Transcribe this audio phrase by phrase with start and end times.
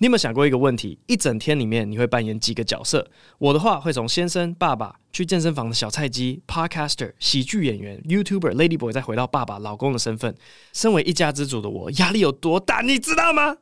[0.00, 0.96] 你有没有想过一个问题？
[1.08, 3.04] 一整天里面你会扮演几个角色？
[3.38, 10.32] 我的话会从先生、爸爸、去健身房的小菜鸡、Podcaster、喜剧演员、YouTuber、Ladyboy，再回到爸爸、老公的身份。
[10.72, 12.80] 身为一家之主的我，压力有多大？
[12.82, 13.56] 你知道吗？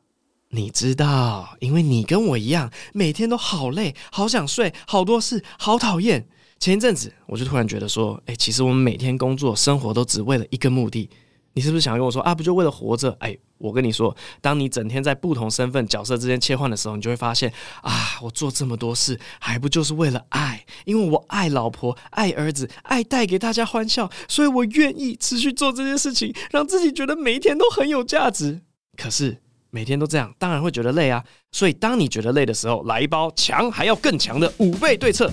[0.49, 6.27] 你知道，因为你跟我一样，每天都好累、好想睡、好多事、好讨厌。
[6.59, 11.09] 前一阵子，我就突然觉得说，哎，其实我们每天工作、生活都只为了一个目的。
[11.57, 12.35] 你是不是想跟我说啊？
[12.35, 13.17] 不就为了活着？
[13.19, 20.63] 哎，我跟你说，当你整天在不同身份角色之间切换的时候，你就会发现啊，我做这么多事，还不就是为了爱？
[20.85, 28.61] 因为我爱老婆，爱儿子，爱带给大家欢笑，所以我愿意持续做这件事情，让自己觉得每一天都很有价值。
[28.95, 31.23] 可是每天都这样，当然会觉得累啊。
[31.51, 35.27] 所以当你觉得累的时候，来一包强还要更强的五倍对策。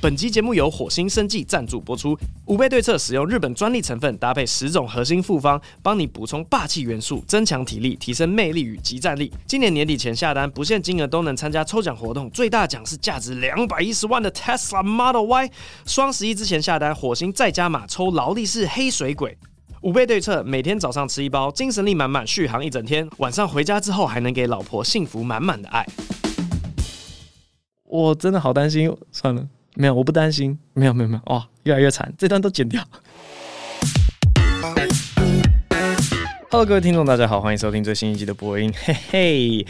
[0.00, 2.16] 本期节目由火星生技赞助播出。
[2.46, 9.32] 五倍对策使用日本专利成分，搭配十种核心复方，帮你补充霸气元素，增强体力，提升魅力与即战力。
[9.44, 15.50] 今年年底前下单，不限金额都能参加抽奖活动，最大奖是价值两百一十万的 Tesla Model Y。
[15.84, 19.36] 双十一之前下单，火星再加码抽劳力士黑水鬼。
[19.80, 23.08] 五倍对策，每天早上吃一包，精神力满满，续航一整天。
[23.16, 25.84] 晚上回家之后，还能给老婆幸福满满的爱。
[27.82, 29.48] 我真的好担心，算了。
[29.80, 30.58] 没有，我不担心。
[30.74, 31.32] 没有，没有，没有。
[31.32, 32.82] 哇，越来越惨，这段都剪掉。
[36.50, 38.74] Hello，各位听众，大家好，欢迎收听最新一集的播音。
[38.76, 39.66] 嘿嘿。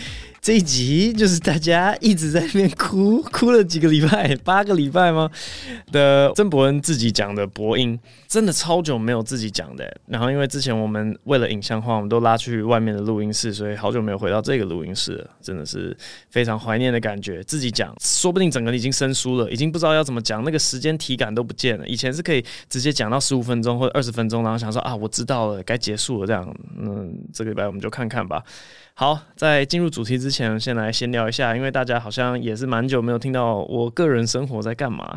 [0.49, 5.31] 这一集就是大家一直在那边哭， 哭了几个礼拜，八个礼拜吗？
[5.93, 9.95] 的曾伯恩自己讲的播音，真的超久没有自己讲的。
[10.07, 15.95] 然后因为之前我们为了影像化，我们都拉去外面的录音室，所以好久没有回到这个录音室了，真的是
[16.31, 17.45] 非常怀念的感觉。
[17.45, 21.87] 自己讲，说不定整个人已经生疏了，已经不知道要怎么讲，那个时间体感都不见了。
[21.87, 26.57] 以前是可以直接讲到十五分钟或者二十分钟，然后想说啊，我知道了，该结束了这样。
[26.79, 28.43] 嗯，这个礼拜我们就看看吧。
[29.01, 35.17] 好，在进入主题之前，先来闲聊一下，因为大家好像也是蛮久没有听到我个人生活在干嘛。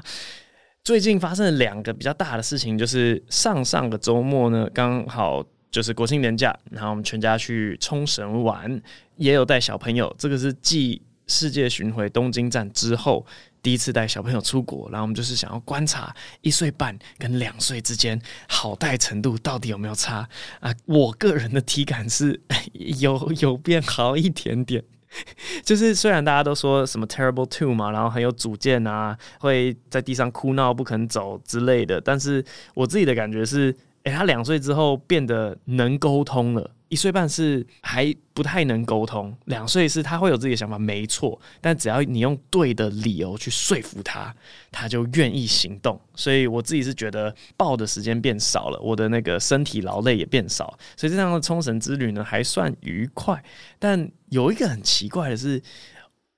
[0.83, 8.79] 最近发生了两个比较大的事情，就是上上个周末呢，刚好就是国庆年假，然后我们全家去冲绳玩，
[9.15, 10.15] 也有带小朋友。
[10.15, 13.25] 这个是继世界巡回东京站之后。
[13.61, 20.27] 第一次带小朋友出国，然后我们就是想要观察一岁半跟两岁之间好带程度到底有没有差
[20.59, 20.73] 啊？
[20.85, 22.41] 我个人的体感是
[22.73, 24.83] 有有变好一点点，
[25.63, 32.43] 就是虽然大家都说什么 terrible two 嘛，然后很有主见啊，会在地上哭闹不肯走之类的，但是
[32.73, 36.71] 我自己的感觉是，诶，他两岁之后变得能沟通了。
[36.91, 41.39] 一岁半是还不太能沟通，两岁是他会有自己的想法，没错。
[41.61, 44.35] 但只要你用对的理由去说服他，
[44.69, 45.97] 他就愿意行动。
[46.15, 53.41] 所以我自己是觉得抱的时间变少了，我的那个身体劳累也变少，所以这样的冲绳之旅呢还算愉快。
[53.79, 55.63] 但有一个很奇怪的是，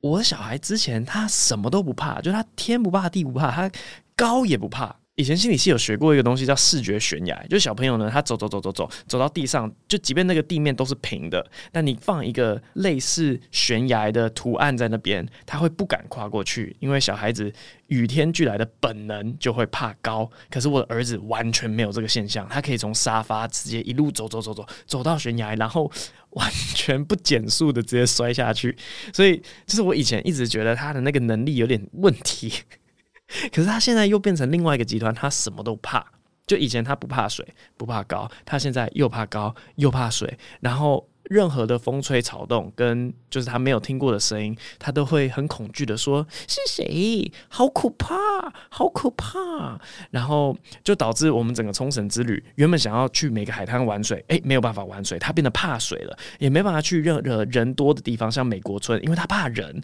[0.01, 3.71] 我的小孩之前他什么都不怕，就他天不怕地不怕，他
[4.15, 4.95] 高也不怕。
[5.15, 17.53] 以前心理系有学过一个东西叫视觉悬崖，就是小朋友呢，他走走走走走走到地上，就即便那个地面都是平的，但你放一个类似悬崖的图案在那边，他会不敢跨过去，因为小孩子
[17.89, 20.27] 与天俱来的本能就会怕高。
[20.49, 25.91] 可是我的儿子完全没有这个现象，他可以从沙发直接一路走走走走走到悬崖，然后
[26.31, 28.75] 完全不减速的直接摔下去。
[29.13, 29.37] 所以，
[29.67, 32.51] 就是我以前一直觉得他的那个能力有点问题。
[33.51, 36.05] 可是他现在又变成另外一个极端，他什么都怕。
[36.45, 37.47] 就以前他不怕水，
[37.77, 40.37] 不怕高，他现在又怕高又怕水。
[40.59, 47.31] 然后任何的风吹草动，跟就是他没有听过的声音，他都会很恐惧的说：“是谁？
[47.47, 48.13] 好可怕，
[48.69, 49.79] 好可怕！”
[50.11, 59.81] 然后就导致我们整个冲绳之旅，原本想要去每个海滩玩水，诶，没有办法玩水，他变得怕水了，也没办法去任何人多的地方，像美国村，因为他怕人，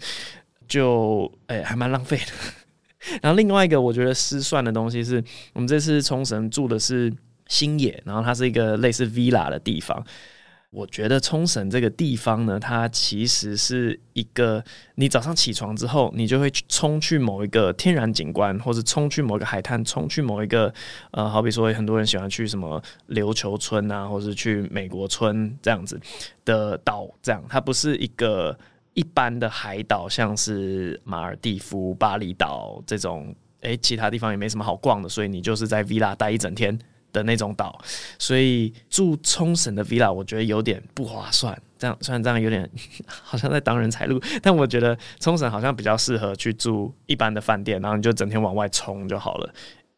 [0.68, 2.34] 就诶还蛮浪费的。
[3.22, 5.24] 然后另外一个我觉得失算的东西是，
[5.54, 7.12] 我们这次冲绳住的是
[7.48, 10.06] 星野，然后它是一个类似 villa 的地方。
[10.72, 14.64] 我觉得冲绳这个地方呢，它其实是一个
[14.94, 20.72] 你早上起床之后，你就会冲去某一个天然景观，或者冲去某个海滩，冲去某一个
[21.10, 26.00] 呃，好比说很多人喜欢去什么琉球村啊，或是去美国村这样子
[26.46, 28.56] 的岛，这样它不是一个
[29.00, 36.78] 一般的海岛，像是马尔地夫、巴厘岛这种，诶，其他地方也没什么好逛的，所以你就是在 villa 待一整天。
[37.12, 37.76] 的那种岛，
[38.20, 41.60] 所以住冲绳的 villa 我觉得有点不划算。
[41.76, 42.70] 这样虽然这样有点
[43.08, 49.52] 好像在当人财路，但我觉得冲绳好像比较适合去住一般的饭店，然后你就整天往外冲就好了。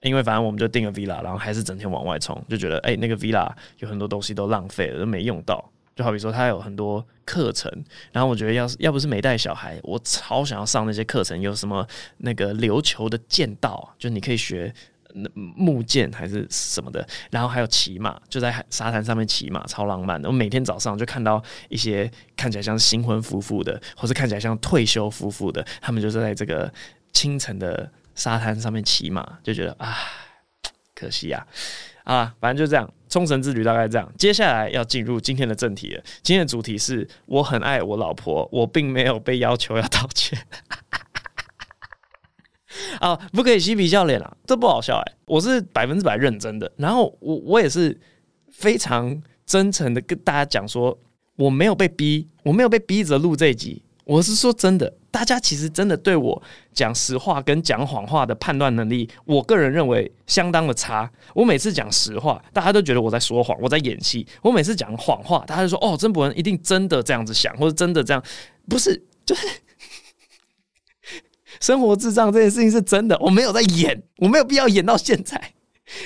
[0.03, 5.69] 因为反正我们就订个 villa，然后还是整天往外冲，就觉得哎、那个 villa 有很多东西都浪费了，都没用到。
[5.95, 7.71] 就好比说他有很多课程，
[8.11, 11.39] 然后我觉得要是要不是没带小孩，我超想要上那些课程。
[11.39, 14.73] 有什么那个琉球的剑道，就你可以学。
[15.33, 20.29] 木剑还是什么的，然后还有骑马，就在沙滩上面骑马，超浪漫的。
[20.29, 26.73] 我每天早上就看到一些看起来像新婚夫妇的，或是看起来像退休夫妇的，他们就是在这个
[27.11, 29.97] 清晨的沙滩上面骑马，就觉得啊，
[30.95, 31.45] 可惜呀，
[32.05, 34.11] 啊，反正就这样，冲绳之旅大概这样。
[34.17, 40.39] 接下来要进入今天的正题了，今天的主题是我很爱我老婆，我并没有被要求要道歉。
[43.01, 45.13] 啊，不可以嬉皮笑脸啊，这不好笑哎！
[45.25, 47.99] 我是百分之百认真的，然后我我也是
[48.49, 50.97] 非常真诚的跟大家讲说，
[51.35, 54.93] 我没有被逼，我没有被逼着录这一集，我是说真的。
[55.11, 56.41] 大家其实真的对我
[56.73, 61.11] 讲实话跟讲谎话的判断能力，我个人认为相当的差。
[61.35, 68.23] 我每次讲实话，大家都觉得我在说谎，我在演戏；我每次讲谎话，大家就说哦，曾博恩一定真的这样子想，或者真的这样，
[68.69, 69.45] 不是就是。
[71.59, 75.53] 生活智障这件事情是真的，我没有在演，我没有必要演到现在。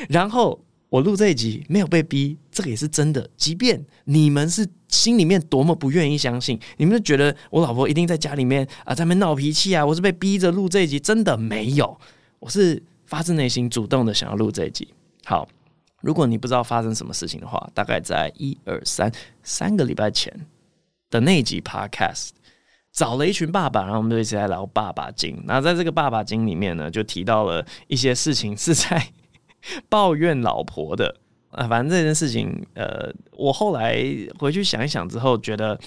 [0.10, 3.30] 然后我录这一集没有被逼，这个也是真的。
[3.38, 12.00] 即便你们是心里面多么不愿意相信，你们就觉得我老婆一定在家里面啊在那边闹脾气啊，我是被逼着录这一集，真的没有，
[12.40, 14.88] 我是发自内心主动的想要录这一集。
[15.26, 15.48] 好，
[16.02, 19.12] 如果你不知道发生什么事情的话，大概在一二三
[19.44, 20.34] 三个礼拜前
[21.10, 22.30] 的那一集 Podcast。
[22.94, 25.38] 找了一群爸爸，然后我们就一起来聊爸爸经。
[25.44, 29.10] 那在这个爸爸经里面呢，就提到了一些事情是在
[29.90, 31.14] 抱怨老婆的
[31.56, 31.68] 啊。
[31.68, 33.98] 反正这件事情，呃，我后来
[34.38, 35.80] 回去想一想之后，觉得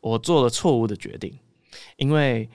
[0.00, 1.32] 我做了错误的决定，
[1.96, 2.48] 因为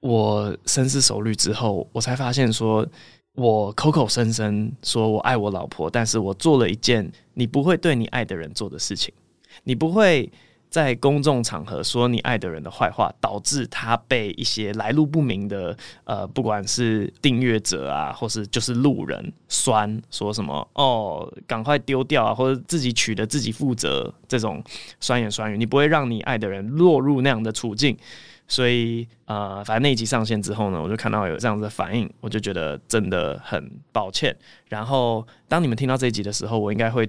[0.00, 2.86] 我深思熟虑之后，我才发现说，
[3.34, 9.12] 我口口声声说我爱我老婆，但是我做了一件你不会对你爱的人做的事情，
[9.62, 10.30] 你不会。
[10.74, 24.60] 在公众场合说你爱的人的坏话，导致他被一些来路不明的呃，不管是订阅者啊，或是就是路人酸，说什么哦，赶快丢掉啊，或者自己取的自己负责这种
[24.98, 27.96] 酸言酸语，你不会让你爱的人落入那样的处境。
[28.48, 34.36] 所以呃，反正那一集上线之后呢，我就看到有这样子的反应，我就觉得真的很抱歉。
[34.68, 37.08] 然后当你们听到这一集的时候，我应该会。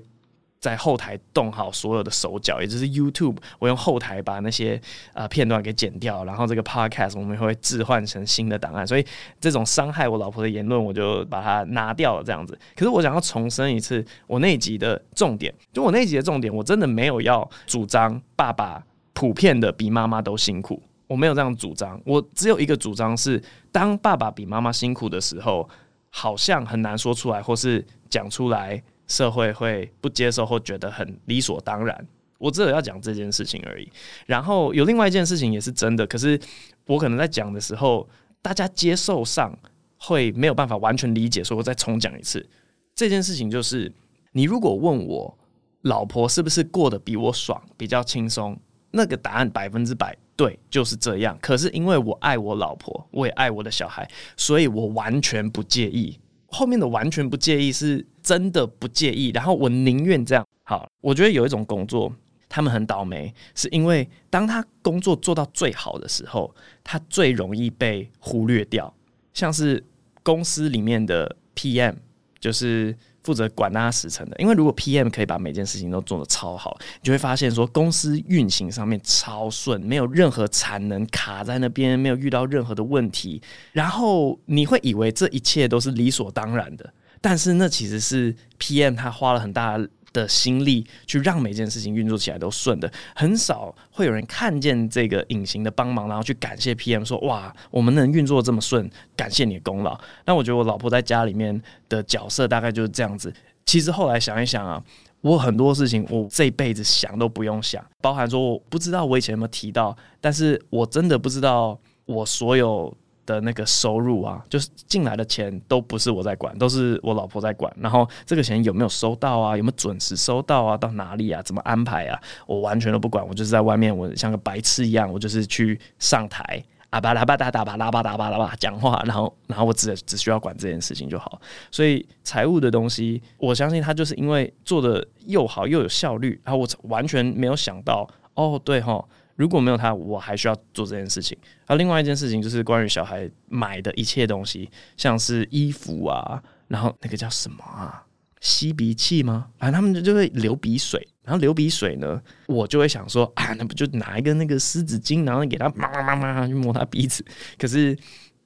[0.66, 4.82] 在后台动好所有的手脚，也就是 YouTube，我用后台把那些
[5.14, 9.06] 呃片段给剪掉，然后这个 Podcast 我们会置换成新的档案，所以
[9.40, 12.58] 这种伤害我老婆的言论，我就把它拿掉了，这样子。
[12.76, 18.84] 可是我想要重申一次，我那一集的重点，就我那一集的重点，我真的没有要主张爸爸
[19.14, 23.40] 普遍的比妈妈都辛苦，我没有这样主张，我只有一个主张是，
[23.72, 25.70] 当爸爸比妈妈辛苦的时候，
[26.10, 28.82] 好像很难说出来，或是讲出来。
[29.08, 32.08] 社会会不接受或觉得很理所当然，
[32.38, 33.90] 我只有要讲这件事情而已。
[34.26, 36.40] 然后有另外一件事情也是真的，可是
[36.88, 38.08] 我可能在讲的时候，
[38.42, 39.58] 大家接受上
[39.98, 42.48] 会没有办法完全理解，所以我再重讲一次。
[42.94, 43.92] 这件事情就是，
[44.32, 45.38] 你如果问我
[45.82, 48.58] 老婆是不是过得比我爽，比较轻松，
[48.92, 51.38] 那个答案百分之百对，就是这样。
[51.42, 56.18] 可是因为我爱我老婆，我也爱我的小孩，所以我完全不介意。
[56.48, 60.44] 后面的完全不介意是真的不介意，然后我宁愿这样。
[60.64, 62.12] 好，我觉得有一种工作，
[62.50, 66.54] 他们很倒霉，是因为当他工作做到最好的时候，
[66.84, 68.92] 他最容易被忽略掉，
[69.34, 69.84] 像是
[70.24, 71.96] 公司里面的 PM，
[72.40, 72.98] 就是。
[73.26, 83.42] 负责管大家时程的，因为如果 PM 可以把每件事情都做得超好，你就会发现说公司运行上面超顺，没有任何产能卡在那边，没有遇到任何的问题，
[83.72, 86.94] 然后你会以为这一切都是理所当然的，
[87.26, 89.90] 但是那其实是 PM 他花了很大的。
[90.30, 103.34] 心力去让每件事情运作起来都顺的，很少会有人看见这个隐形的帮忙，然后去感谢 PM 说：“哇，我们能运作这么顺，感谢你的功劳。”那我觉得我老婆在家里面的角色大概就是这样子。
[103.66, 104.82] 其实后来想一想啊，
[105.20, 112.96] 我很多事情我这辈子想都不用想，包含说我不知道我以前有没有提到，但是我真的不知道我所有。
[113.26, 117.74] 的那个收入啊，就是进来的钱都不是我在管，都是我老婆在管。
[117.80, 119.58] 然后这个钱有没有收到啊？
[119.58, 120.78] 有没有准时收到啊？
[120.78, 121.42] 到哪里啊？
[121.42, 122.20] 怎么安排啊？
[122.46, 131.42] 我完全都不管，我就是在外面，我像个白痴一样，我就是去上台啊巴拉巴达达巴拉巴达巴拉巴讲话，然后然后我只只需要管这件事情就好。
[131.72, 139.04] 所以财务的东西，我相信他就是因为做的又好又有效率，然后我完全没有想到哦，对哈。
[139.36, 141.38] 如果没有他，我还需要做这件事情。
[141.66, 148.06] 而另外一件事情就是关于小孩买的一切东西，像是衣服啊，然后那个叫什么啊，
[148.40, 149.48] 吸鼻器吗？
[149.60, 157.22] 反正他们就会流鼻水，然后流鼻水呢，我就会想说啊，那不就拿一个那个湿纸巾，然后给他妈妈妈妈去摸他鼻子。
[157.58, 157.98] 可是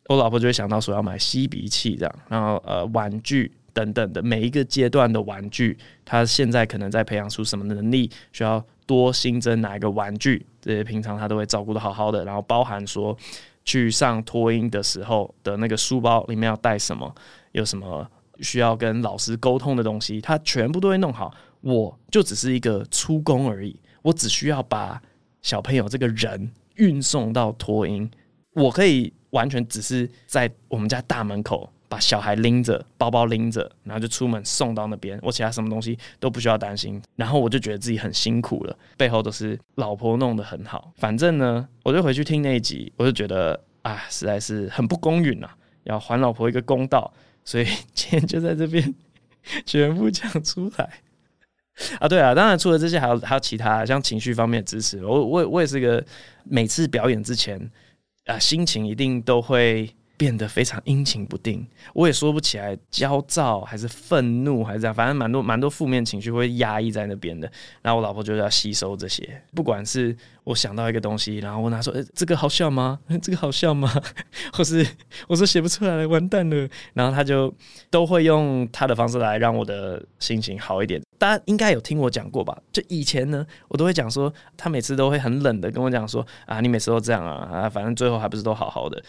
[0.08, 8.66] 我老婆就会想到说要买吸鼻器这样，然后呃玩具等等的每一个阶段的玩具，他现在可能在培养出什么能力，需要。
[8.90, 12.24] 多新增哪一个玩具，这些平常他都会照顾的好好的。
[12.26, 13.16] 然后包含说
[13.64, 17.14] 去上托婴的时候的那个书包里面要带什么，
[17.52, 21.34] 有什么需要跟老师沟通的东西，他全部都会弄好。
[21.62, 25.02] 我就只是一个出工而已，我只需要把
[25.42, 28.10] 小朋友这个人运送到托婴，
[28.54, 31.70] 我可以完全只是在我们家大门口。
[31.90, 37.02] 把小孩拎着，包包拎着，然后就出门送到那边，我其他什么东西都不需要担心。
[37.16, 40.94] 然后我就觉得自己很辛苦了，背后都是老婆弄得很好。
[40.98, 45.54] 反正呢，我就回去听那一集，我就觉得啊，实在是很不公允啊，
[45.86, 47.12] 要还老婆一个公道。
[47.44, 47.66] 所以
[47.96, 48.94] 今天就在这边
[49.66, 51.02] 全部讲出来
[52.00, 52.08] 啊。
[52.08, 55.04] 对啊，当然除了这些，还有还有其他像情绪方面的支持。
[55.04, 56.06] 我我我也是个
[56.44, 57.60] 每次表演之前
[58.28, 59.92] 啊，心情一定都会。
[60.20, 67.50] 变得非常阴晴不定，我也说不起来，焦躁还是愤怒还是这样，反正蛮多蛮多负面情绪会压抑在那边的。
[67.82, 73.00] 然后我老婆就是要吸收这些，不管是我想到一个东西，然后问她说：“诶，这个好笑吗？
[73.24, 73.90] 这个好笑吗？”
[74.52, 74.86] 或是
[75.30, 76.68] 我说写不出来了，完蛋了。
[76.94, 77.54] 然后她就
[77.90, 81.02] 都会用她的方式来让我的心情好一点。
[81.18, 82.62] 大家应该有听我讲过吧？
[82.74, 89.02] 就以前呢，我都会讲说，她每次都会很冷的跟我讲说：“啊，你每次都这样啊啊，反正最后还不是都好好的。”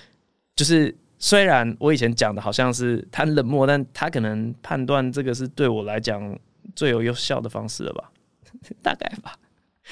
[0.61, 6.39] 就是虽然我以前讲的好像是他冷漠，但他可能判断这个是对我来讲
[6.77, 8.13] 最有有效的方式了吧，
[8.83, 9.35] 大概吧。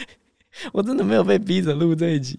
[0.75, 2.39] 我真的没有被逼着录这一集。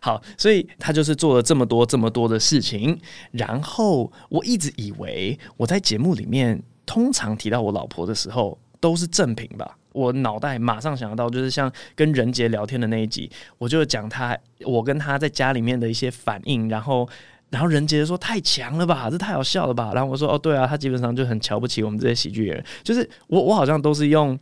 [0.00, 2.98] 好，所以他就是做了这么多这么多的事情，
[3.32, 9.76] 然后我一直以为我在节目里面通常提到我老婆的时候都是正品吧。
[9.92, 14.34] 我脑袋马上想到就是像跟人杰聊天的那一集，我就讲他
[14.64, 17.06] 我跟他在家里面的一些反应，然后。
[17.54, 19.92] 然后人杰说太强了吧，这太好笑了吧。
[19.94, 22.64] 然后我说哦，对啊，他基本上就很瞧不起我们这些喜剧人。
[22.82, 24.36] 就是我我好像都是用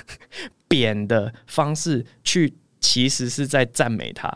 [0.68, 4.30] 贬的方式去，其实是在赞美他。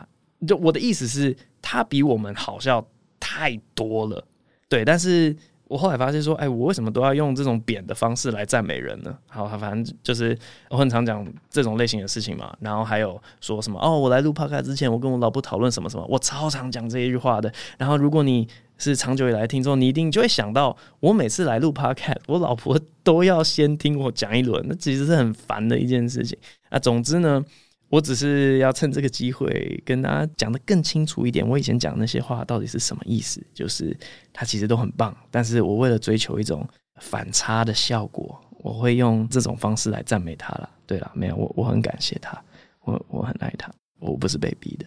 [0.47, 2.83] 就我的意思是，他比我们好笑
[3.19, 4.25] 太多了。
[4.67, 5.35] 对，但是。
[5.69, 9.15] 我后来发现说，哎，我为什么都要用这种贬的方式来赞美人呢？
[9.27, 10.37] 好，反正就是
[10.69, 12.55] 我很常讲这种类型的事情嘛。
[12.59, 17.51] 然后还有说什么哦，我来录 Podcast 之前，我跟我老婆讨论什么什么，我超常讲这一句话的。
[17.77, 18.47] 然后如果你
[18.77, 26.37] 是长久以来听众，你一定就会想到，我每次来录 Podcast，我老婆都要先听我讲一轮，那其实是很烦的一件事情。
[26.69, 27.43] 啊，总之呢。
[27.89, 33.41] 我只是要趁这个机会跟大家讲的更清楚一点，我以前讲那些话到底是什么意思？
[33.53, 33.95] 就是
[34.33, 36.67] 他其实都很棒，但是我为了追求一种
[36.99, 40.69] 反差的效果，我会用这种方式来赞美他了。
[40.85, 42.37] 对了，没有我，我很感谢他，
[42.81, 44.85] 我我很爱他，我不是被逼的，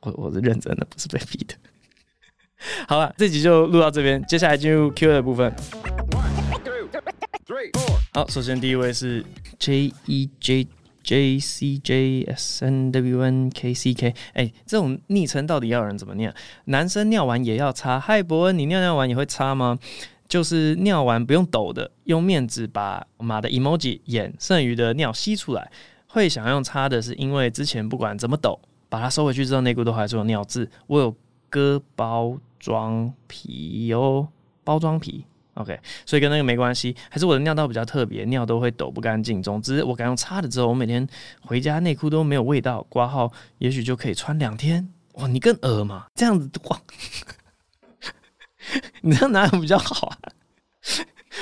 [0.00, 1.54] 我我是认真的，不是被逼的。
[2.88, 5.52] 好了，这集就录到这边，接下来进入 Q&A 的部分。
[8.14, 9.22] 好，首先第一位是
[9.58, 10.66] J E J。
[11.02, 16.32] J C J S N W N K C K，哎、这种昵称到底要人怎么念？
[16.66, 17.98] 男生尿完也要擦。
[17.98, 19.78] 嗨，伯恩，你尿尿完也会擦吗？
[20.28, 25.70] 就是尿完不用抖的，用面纸把马的 emoji 眼剩余的尿吸出来。
[26.06, 30.70] 会想用擦的是因为之前不管怎么抖，把它收回去之后，内裤都还是有尿渍。
[30.86, 31.14] 我有
[31.50, 34.28] 割包装皮哦，
[34.64, 35.24] 包装皮。
[35.54, 39.42] OK，所以跟那个没关系，还是我的尿道比较特别，尿都会抖不干净。
[39.42, 41.06] 总之，我改用擦的之后，我每天
[41.42, 44.88] 回家内裤都没有味道，挂号也许就可以穿两天。
[45.14, 46.06] 哇，你更恶嘛？
[46.16, 46.80] 这样子哇，
[49.02, 50.16] 你这样哪有比较好啊？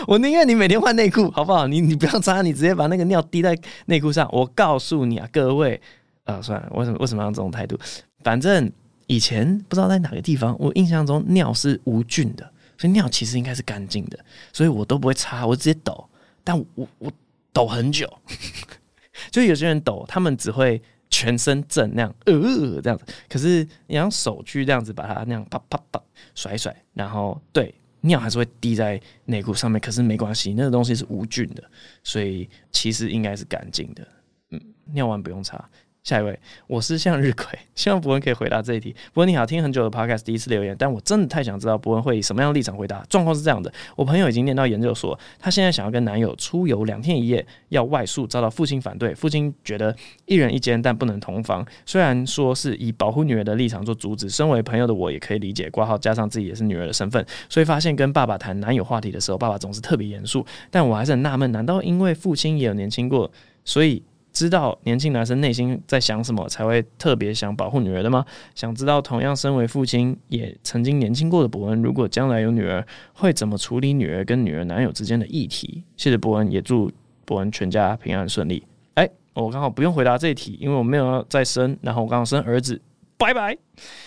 [0.09, 1.69] 我宁愿你每天换内裤，好不好？
[1.69, 4.29] 你你不要擦，你直接把那个尿滴在内裤上。
[4.33, 5.81] 我告诉你啊，各位，
[6.25, 7.79] 啊，算了，为什么为什么要这种态度？
[8.25, 8.71] 反正
[9.07, 12.52] 以前不知道在哪个地方，我印象中尿是无菌的。
[12.80, 14.18] 所以尿其实应该是干净的，
[14.54, 16.08] 所以我都不会擦，我直接抖。
[16.42, 17.12] 但我我
[17.52, 18.10] 抖很久。
[19.30, 23.04] 就有些人抖，他们只会全身震那样，呃，这样子。
[23.28, 26.02] 可是你用手去这样子把它那样啪啪啪
[26.34, 31.62] 甩甩，然后对，尿还是会滴在内裤上面，可是没关系，那个东西是无菌的，
[32.02, 34.08] 所以其实应该是干净的。
[34.52, 35.62] 嗯，尿完不用擦。
[36.02, 38.95] 下一位，我是向日葵， 希望博恩可以回答这一题。
[39.12, 43.04] 博恩你好，听很久的 podcast 第一次留言，但我真的太想知道博恩会以什么样的立场回答。
[43.11, 49.14] 状况是这样的，我朋友已经念到研究所，她现在想要跟男友出游两天一夜，要外宿，遭到父亲反对。
[49.14, 51.64] 父亲觉得一人一间，但不能同房。
[51.85, 55.69] 虽然说是以保护女儿的立场做阻止，身为朋友的我也可以理解。
[55.69, 60.45] 挂号加上自己也是女儿的身份，所以发现跟爸爸谈男友话题的时候，爸爸总是特别严肃。
[60.71, 63.30] 但我还是很纳闷，难道因为父亲也有年轻过，
[63.66, 64.02] 所以？
[64.40, 68.25] 知道年轻男生内心在想什么，才会特别想保护女儿的吗？
[68.54, 72.82] 想知道同样身为父亲也曾经年轻过的伯恩，如果将来有女儿，
[73.12, 75.85] 会怎么处理女儿跟女儿男友之间的议题？
[75.94, 76.90] 谢谢伯恩，也祝
[77.26, 78.64] 伯恩全家平安顺利。
[78.94, 82.80] 哎、我刚好不用回答这一题，因为我没有要再生，然后我刚好生儿子。
[83.18, 83.54] 拜拜。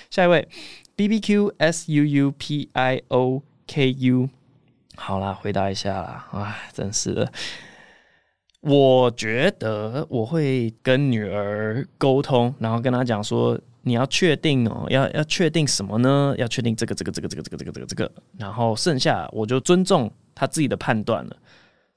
[0.10, 0.48] 下一位
[0.96, 4.30] ，B B Q S U U P I O K U，
[4.96, 6.28] 好啦，回答一下啦。
[6.34, 7.32] 哎，真是的。
[8.64, 16.34] 我觉得我会跟女儿沟通，然后跟她讲说：“你要确定哦，要要确定什么呢？
[16.38, 18.10] 要确定这个这个这个这个这个这个这个。
[18.38, 21.36] 然后剩下我就尊重她自己的判断了。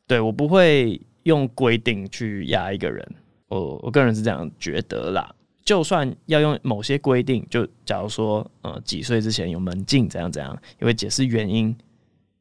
[0.09, 3.09] 对，我不会用规定去压一个人。
[3.47, 5.33] 我我个人是这样觉得啦。
[5.65, 11.73] 就算要用某些规定，就假如说呃几岁之前有门禁怎样怎样，也会解释原因。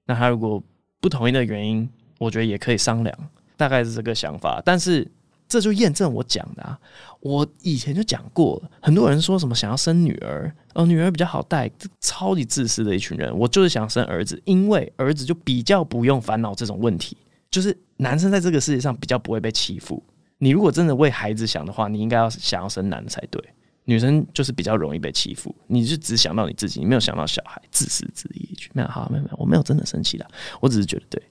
[0.07, 0.63] 那他如果
[0.99, 3.15] 不同意的原因，我觉得也可以商量。”
[3.57, 5.09] 大概是这个想法，但是
[5.47, 6.79] 这就验证我讲的啊。
[7.21, 11.69] 我以前就讲过，很多人说什么想要生女儿，哦，女儿比较好带，
[11.99, 13.35] 超级自私的一群人。
[13.35, 17.17] 我就是想生儿子，因为儿子就比较不用烦恼这种问题，
[17.49, 20.03] 就是男生在这个世界上比较不会被欺负。
[20.37, 23.43] 你如果真的为孩子想的话，你应该要想要生男才对。
[23.87, 28.49] 女生就是比较容易被欺负，你就只想到你自己，你没有想到小孩，自私自利。
[28.73, 30.27] 没有，好，没有，没有，我没有真的生气的，
[30.59, 31.21] 我只是觉得对。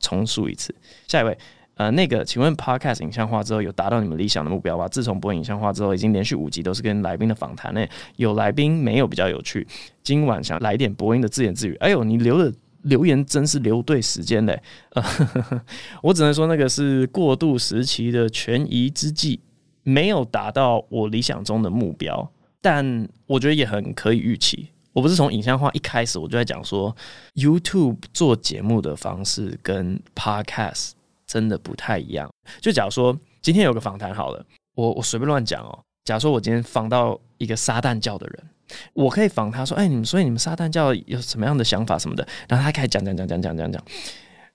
[0.00, 0.74] 重述一次，
[1.06, 1.36] 下一位，
[1.74, 4.88] 呃，那个，请问 Podcast 影像化之后有达到你们理想的目标吗？
[4.88, 7.86] 自从播影像化之后，已经连续五集都是跟来宾的访谈呢。
[8.16, 9.66] 有来宾没有比较有趣？
[10.02, 11.74] 今晚想来点播音的自言自语。
[11.76, 14.60] 哎呦，你留的留言真是留对时间嘞！
[14.90, 15.02] 呃，
[16.02, 19.40] 我只能说那个是过渡时期的权宜之计，
[19.82, 22.28] 没有达到我理想中的目标，
[22.60, 24.68] 但我觉得也很可以预期。
[24.98, 26.92] 我不是从影像化一开始我就在讲说
[27.36, 30.90] ，YouTube 做节目的方式跟 Podcast
[31.24, 32.28] 真的不太一样。
[32.60, 35.78] 就假如说今天有个访谈好了，我我随便乱讲哦。
[36.04, 38.48] 假如说我今天访到一个撒旦教的人，
[38.92, 43.80] 我可以访他说：“哎，你们所以你们撒旦教有什么样的想法什么的？”然后他开始讲讲讲讲讲讲讲。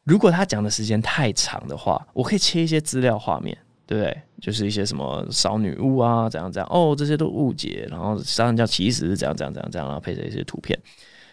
[0.03, 3.57] 如果他讲的时间太长的话，我可以切一些资料画面。
[3.97, 4.15] 对？
[4.41, 7.87] 就是一些什么少女物啊，怎样怎样哦，这些都误解。
[7.89, 10.77] 然后撒旦教其实是怎样怎样怎样怎样，然后配着一些图片。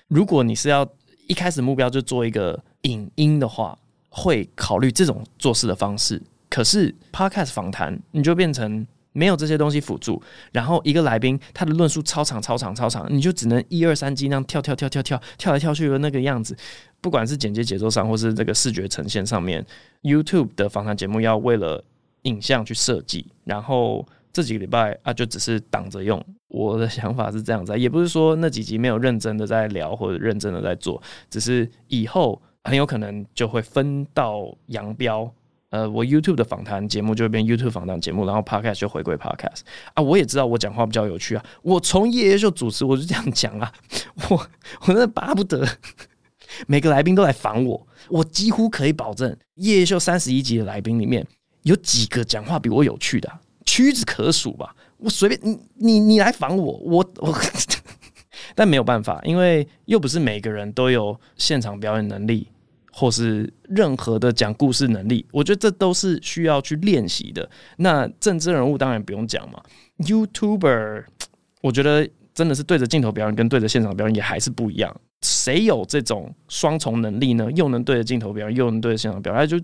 [0.08, 0.88] 如果你是要
[1.26, 3.76] 一开始目标就做一个影音的话，
[4.08, 6.20] 会考虑这种做事的方式。
[6.48, 10.20] 可是 Podcast 访谈，你就变成没有这些东西辅助，
[10.52, 16.56] 然后一个来宾他的论述超长超长超长，你就只能一二三机那样跳跳跳跳跳跳来跳去的那个样子。
[17.00, 19.64] 不管是剪接节奏上，或是这个视觉呈现上面
[20.02, 21.82] ，YouTube 的访谈节目要为了
[22.22, 26.24] 影像去设计，然后这几个礼拜啊，就只是挡着用。
[26.48, 35.32] 我的想法是这样子，也不是说那几集没有认真的在聊或者认真的在做，只是以后很有可能就会分道扬镳。
[35.70, 39.60] 呃，我 YouTube 的访谈节目就会变 YouTube 访谈节目，然后 Podcast 就回归 Podcast
[39.94, 40.02] 啊。
[40.02, 43.72] 我也知道我讲话比较有趣啊，我从夜夜秀主持我就这样讲啊，
[44.28, 44.48] 我
[44.80, 45.64] 我真的巴不得
[46.66, 51.24] 每个来宾都来访我，我几乎可以保证夜夜秀三十一集的来宾里面。
[51.62, 53.30] 有几个讲话比我有趣的，
[53.64, 54.74] 屈指可数吧。
[54.96, 57.34] 我随便你你你来访我，我我，
[58.54, 62.48] 但没有办法，因为又不是每个人都有现场表演能力，
[62.92, 65.24] 或是任何的讲故事能力。
[65.32, 67.48] 我觉得这都是需要去练习的。
[67.78, 69.62] 那政治人物当然不用讲嘛
[69.98, 71.04] ，YouTuber，
[71.62, 74.94] 我觉得真的是对着镜头表演跟对着现场表演也还是不一样。
[75.22, 77.50] 谁有这种双重能力呢？
[77.52, 79.58] 又能对着镜头表演，又能对着现场表演，就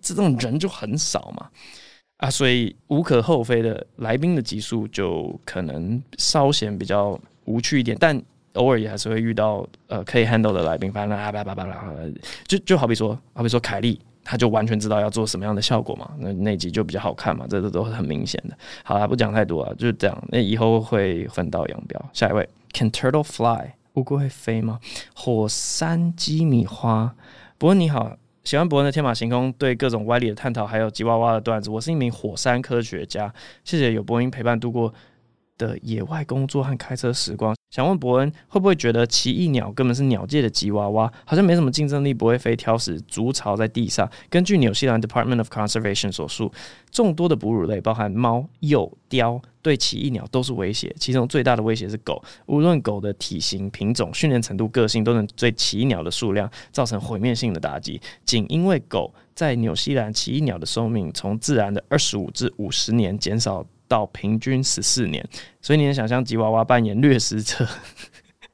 [0.00, 1.48] 这种人就很少嘛。
[2.16, 8.20] 啊，所以无可厚非的，来宾的集数就可能稍显比较无趣一点，但
[8.54, 10.90] 偶尔也还是会遇到呃可以 handle 的来宾。
[10.90, 11.84] 反正啊叭叭叭叭，
[12.48, 18.58] 就就好比说，好比说凯莉，他就完全知道要做什么样的效果嘛，那那集就比较好看嘛，这都都很明显的。
[18.82, 20.24] 好啦，不讲太多啊，就是这样。
[20.28, 22.04] 那以后会分道扬镳。
[22.12, 23.74] 下一位，Can turtle fly？
[23.98, 24.78] 乌龟会飞吗？
[25.14, 27.14] 火山鸡米花，
[27.58, 31.68] 伯恩你好，喜欢伯恩的天马行空，对各种歪理的探讨，还有吉娃娃的段子。
[31.68, 33.32] 我是一名火山科学家，
[33.64, 34.94] 谢谢有伯恩陪伴度过
[35.58, 44.08] 的野外工作和开车时光，想问伯恩会不会觉得奇异鸟根本是鸟界的吉娃娃，好像没什么竞争力，不会飞，挑食，筑巢在地上。
[44.30, 46.52] 根据纽西兰 Department of Conservation 所述，
[46.92, 50.94] 众多的哺乳类，包含猫、鼬、雕，对奇异鸟都是威胁。
[50.98, 58.00] 其中最大的威胁是狗，无论狗的体型、品种、训练程度、个性，都能对奇异鸟的数量造成毁灭性的打击。
[58.24, 63.66] 仅因为狗在纽西兰奇异鸟的寿命从自然的二十五至五十年减少。
[63.90, 65.26] 到平均十四年，
[65.62, 67.66] 所以你能想象吉娃娃扮演掠食者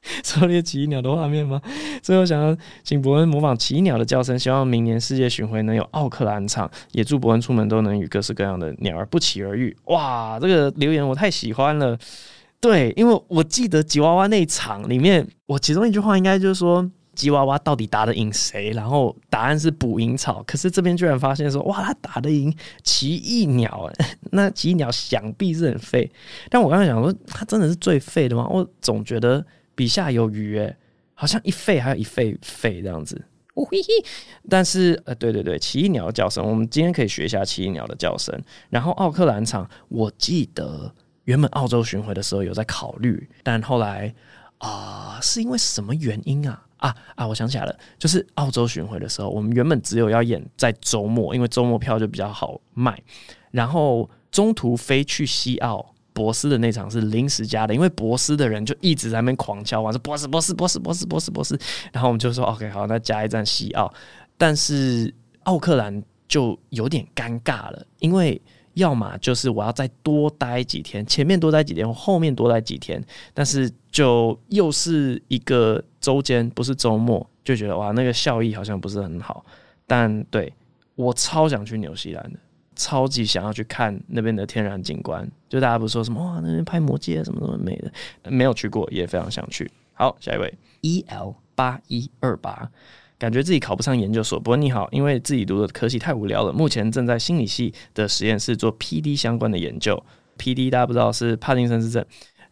[0.23, 1.61] 狩猎奇异鸟的画面吗？
[2.01, 9.75] 最后想要请伯恩模仿奇异鸟的叫声，希望明年世界巡回能有奥克兰场，也祝伯恩出门都能与各式各样的鸟儿不期而遇。
[9.85, 11.97] 哇，这个留言我太喜欢了。
[12.59, 16.89] 对，因为我记得吉娃娃那一场里面，我其中一句话应该就是说。
[17.15, 18.71] 吉娃娃到底打得赢谁？
[18.71, 20.43] 然后答案是捕蝇草。
[20.45, 23.89] 可是这边居然发现说，哇，他打得赢奇异鸟。
[24.31, 26.11] 那奇异鸟想必是很废。
[26.49, 28.45] 但我刚才想说，他真的是最废的吗？
[28.51, 29.41] 我总觉得
[29.75, 30.75] 比下有余，诶，
[31.13, 33.21] 好像一废还有一废废这样子。
[34.49, 38.37] 但是呃，对对对，奇异鸟的叫声，我们今天可以学一下奇异鸟的叫声。
[38.69, 44.13] 然后奥克兰场，我记得原本澳洲巡回的时候有在考虑，但后来
[44.57, 46.61] 啊、是因为什么原因啊？
[46.77, 47.27] 啊啊！
[47.27, 53.01] 我想起来了，就是澳洲巡回的时候，我们原本只有要演在周末，因为周末票就比较好卖。
[53.51, 61.59] 然后中途飞去西澳博斯的那场是临时加的，因为博斯的人就一直在那边狂敲碗说博斯博斯博斯博斯博斯博斯。
[61.91, 63.93] 然后我们就说 OK 好，那加一站西澳。
[64.37, 68.41] 但是奥克兰就有点尴尬了，因为。
[68.75, 73.01] 要么就是我要再多待几天，前面多待几天，后面多待几天，
[73.33, 79.45] 但是就又是一个周间，不是周末，就觉得哇，那个效益好像不是很好。
[79.87, 80.51] 但对，
[80.95, 82.39] 我超想去纽西兰的，
[82.75, 85.29] 超级想要去看那边的天然景观。
[85.47, 87.91] 就大家不是说什么哇，那边拍魔戒什么什么美的，
[88.29, 89.69] 没有去过，也非常想去。
[89.93, 92.69] 好，下一位，E L 八一二八。
[93.17, 100.03] 感觉自己考不上研究所，不过你好，因为自己读的科系太无聊了，目前正在心理系的实验室做 PD 相关的研究。
[100.37, 102.05] PD 大家不知道是帕金森氏症，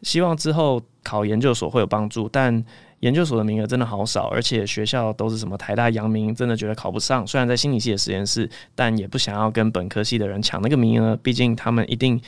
[0.03, 2.63] 希望之后考研究所会有帮助，但
[3.03, 7.27] 研究所的名额真的好少，而且学校都是什么台大、阳明，真的觉得考不上。
[7.27, 12.19] 虽然在心理系的实验室，但也不想要跟本科系的人抢那个名额，毕竟他们一定。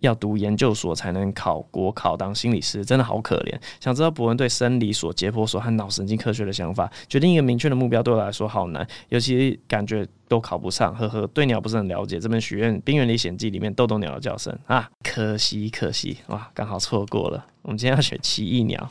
[0.00, 3.58] 要读研究所才能考国考当心理师，真的好可怜。
[3.80, 6.88] 想知道伯文对生理所、解剖所和脑神经科学的想法。
[7.08, 10.94] 决定一个明确的目标对我来说好难，尤其感觉都考不上。
[10.94, 12.20] 呵呵，对鸟不是很了解。
[12.20, 17.46] 这本许愿《冰原历险记》里面豆豆鸟的叫声啊，可惜可惜哇，刚好错过了。
[17.62, 18.88] 我们今天要选奇异鸟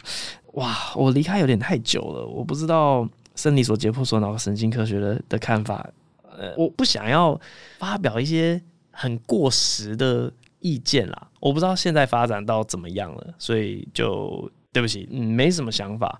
[0.56, 5.90] 哇，我离开有点太久了，我不知道生理所、解剖所、脑神经科学的的看法。
[6.24, 7.40] 呃，我不想要
[7.80, 10.32] 发表一些很过时的。
[10.62, 16.20] 意见啦，我不知道现在发展到怎么样了，所以就对不起，嗯，没什么想法。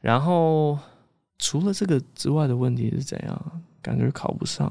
[0.00, 0.76] 然后
[1.38, 3.62] 除了这个之外的问题是怎样？
[3.80, 4.66] 感觉考不上，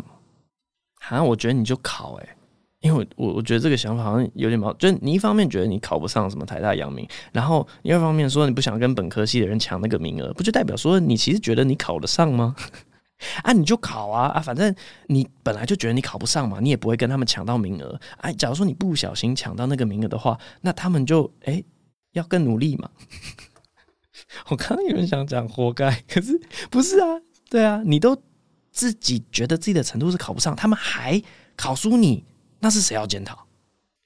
[1.00, 2.36] 好像我觉得你就考哎、欸，
[2.84, 12.56] 因为我我觉得这个想法好像有点矛盾，就是你一方面觉得你考不上什么台大、阳明，然后另一方面说你不想跟本科系的人抢那个名额，不就代表说你其实觉得你考得上吗？
[13.44, 14.42] 啊，你就考啊啊！
[14.42, 14.76] 反正
[15.08, 17.98] 你本来就觉得你考不上嘛，你也不会跟他们抢到名额。
[18.18, 21.64] 哎、假如说你不小心抢到那个名额的话，那他们就哎、
[22.12, 22.90] 要更努力嘛。
[24.50, 26.38] 我刚刚有人想讲活该，可是
[26.70, 27.08] 不是啊？
[27.50, 28.18] 对啊，你都
[28.72, 31.22] 自己觉得自己的程度是考不上，他们还
[31.56, 32.26] 考输你，
[32.64, 33.38] 那是谁要检讨？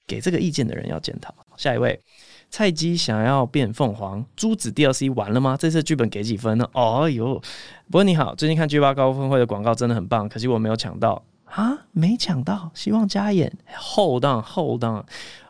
[0.07, 1.31] 给这个意见的人要检讨。
[1.55, 2.01] 下一位。
[2.49, 5.55] 菜鸡想要变凤凰，珠子 DLC 完了吗？
[5.59, 6.67] 这次剧本给几分呢？
[6.73, 7.39] 哦哟，
[7.85, 13.55] 不过你好，最近看 G8 高峰会的广告真的很棒，可惜我没有抢到啊，没抢到，希望加演。
[13.75, 15.03] Hold on，Hold on，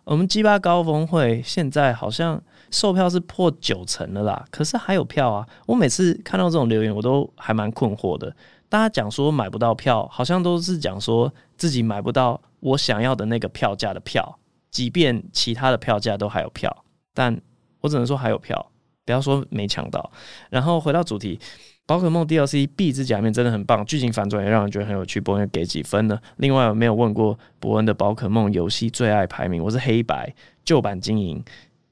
[0.04, 2.41] 我们 G8 高峰会现在好像
[2.72, 5.48] 售票是破九成了啦，可是还有票啊。
[5.67, 8.36] 我每次看到这种留言，我都还蛮困惑的。
[8.69, 14.38] 大家讲说买不到票，好像都是讲说自己买不到我想要的那个票价的票，
[14.69, 16.84] 即便其他的票价都还有票。
[17.13, 17.39] 但
[17.82, 18.71] 我只能说还有票，
[19.06, 20.12] 不要说没抢到。
[20.49, 21.39] 然后回到主题，
[21.86, 25.21] 宝可梦 DLC 壁之假面真的很棒，剧情反转也让人觉得很有趣。
[25.21, 26.19] 伯恩给几分呢？
[26.36, 29.63] 另外我没有问过伯恩的宝可梦游戏最爱排名？
[29.63, 30.34] 我是黑白
[30.65, 31.41] 旧版金银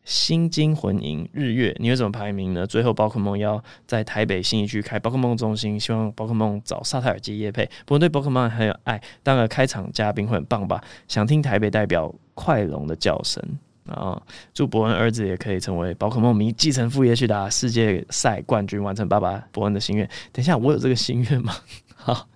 [0.05, 2.65] 新金魂银日月，你会怎么排名呢？
[2.65, 7.67] 最后宝可梦要在台北新一区开宝可梦中心，希望宝可梦找萨泰尔接业配。
[7.85, 10.81] 伯恩对宝可梦很有爱，当个开场嘉宾会很棒吧？
[11.07, 13.43] 想听台北代表快龙的叫声。
[13.87, 14.19] 啊
[14.51, 20.07] 祝伯恩儿子也可以成为宝可梦迷，继承父业去打世界赛冠军，完成爸爸伯恩的心愿。
[20.31, 21.55] 等一下，我有这个心愿吗？
[21.95, 22.27] 好，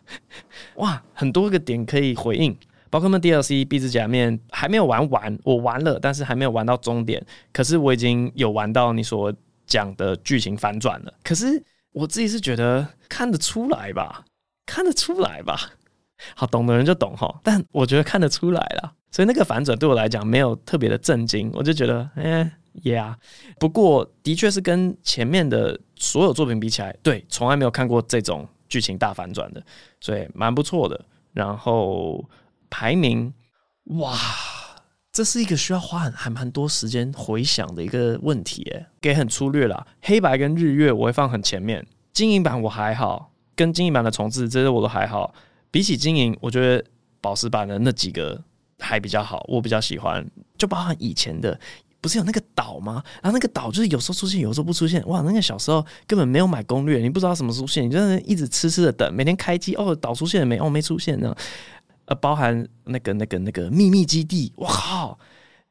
[0.75, 2.55] 哇，很多个点可以回应。
[2.89, 7.23] 宝可梦 DLC 壁纸假面还没有玩完，我玩了，但是还没有玩到终点。
[7.53, 9.31] 可是我已经有玩到你所
[9.67, 11.13] 讲的剧情反转了。
[11.23, 14.25] 可是我自己是觉得看得出来吧，
[14.65, 15.71] 看得出来吧。
[16.35, 17.39] 好，懂的人就懂哈。
[17.43, 22.51] 但我觉得看得出来了，所以那个反转对我来讲没有特别的震惊，我就觉得，哎
[22.83, 23.13] ，yeah。
[23.59, 29.63] 不过的确是跟前面的所有作品比起来，对，从来没有看过这种剧情大反转的，
[30.01, 30.99] 所以蛮不错的。
[31.33, 32.27] 然后。
[32.69, 33.33] 排名，
[33.85, 34.15] 哇，
[35.11, 39.85] 这是一个需要花很还蛮多时间回想的一个问题，诶，给很粗略啦。
[40.01, 45.33] 黑白跟日月我会放很前面，金银版我还好，跟金银版的重置这些我都还好。
[45.71, 46.83] 比起金银，我觉得
[47.21, 48.41] 宝石版的那几个
[48.79, 50.25] 还比较好，我比较喜欢。
[50.57, 51.59] 就包含以前的，
[52.01, 53.03] 不是有那个岛吗？
[53.21, 55.05] 然后那个岛就是有时候出现，有时候不出现。
[55.07, 60.57] 哇，那个小时候根本没有买攻略，你不知道什么出现，你就是一直痴痴的等，每天开机哦，岛出现了没？
[60.57, 61.35] 哦，没出现呢。
[62.09, 65.17] 呃，包含那个、那个、那个秘密基地，我靠！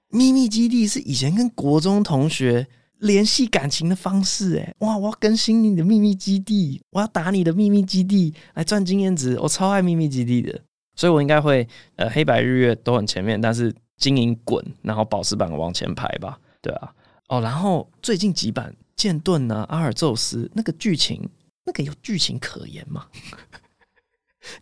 [0.08, 2.64] 秘密基地是以前跟国中同学
[3.00, 4.96] 联系感情的方式，哎，哇！
[4.96, 10.60] 我要更新你的秘密基地，我要打你的秘密基地来赚经验值，我超爱秘密基地的，
[10.94, 16.94] 所以我应该会呃黑白日月都很前面，但是金银滚，然后宝石版往前排吧，对啊，
[17.28, 21.28] 哦，然后最近几版剑盾呢、阿尔宙斯那个剧情，
[21.66, 23.06] 那个有剧情可言吗？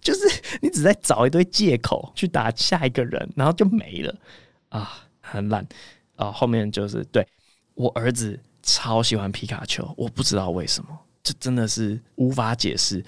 [0.01, 0.21] 就是
[0.61, 4.15] 你只在找一堆借口去打下一个人，然后就没了
[4.69, 5.67] 啊，很烂
[6.17, 6.31] 啊。
[6.31, 7.27] 后面就是对
[7.75, 10.89] 我儿子超喜欢皮卡丘，我不知道为什么，
[11.23, 13.05] 这真的是无法解释。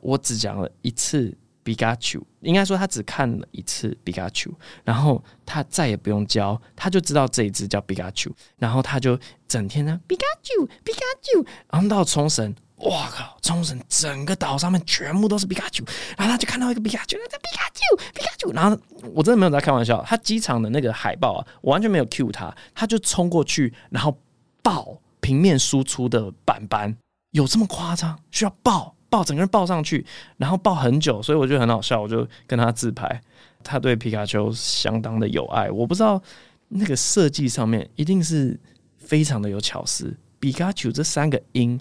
[0.00, 4.50] 我只讲了一次皮卡丘，应该说他只看了一次皮卡丘，
[4.84, 12.54] 然后他再也不用教，他就知道这一只叫皮卡丘，然后他就整天呢皮卡丘皮卡丘，然后到冲绳。
[12.82, 13.36] 哇靠！
[13.42, 15.84] 冲绳整个岛上面全部都是皮卡丘，
[16.16, 18.50] 然后他就看到一个皮卡丘，在皮卡丘，皮卡丘。
[18.52, 18.76] 然后
[19.14, 24.18] 我真的没有在开玩笑，他机场的那个海报啊，我完全没有 cue 他，他就冲过去，然后
[24.62, 26.96] 抱平面输出的板板，
[27.30, 28.18] 有这么夸张？
[28.32, 30.04] 需要抱抱整个人抱上去，
[30.36, 33.20] 然后抱很久，所以我觉得很好笑，我就跟他自拍。
[33.62, 36.20] 他对皮卡丘相当的有爱，我不知道
[36.68, 38.58] 那个设计上面一定是
[38.98, 40.16] 非常的有巧思。
[40.40, 41.78] 皮卡丘这三个音。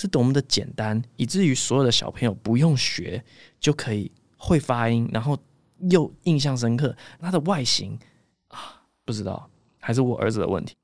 [0.00, 3.22] 是多么的简单，以至于所有的小朋友不用学
[3.58, 5.36] 就可以会发音，然后
[5.90, 6.96] 又印象深刻。
[7.20, 7.98] 它的外形
[8.48, 10.74] 啊，不知道还是我儿子的问题，